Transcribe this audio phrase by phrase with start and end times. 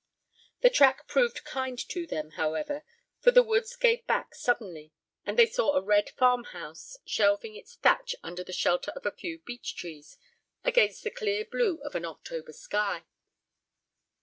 [0.61, 2.83] The track proved kind to them, however,
[3.19, 4.93] for the woods gave back suddenly,
[5.27, 9.11] and they saw a red farm house shelving its thatch under the shelter of a
[9.11, 10.17] few beech trees
[10.63, 13.03] against the clear blue of an October sky.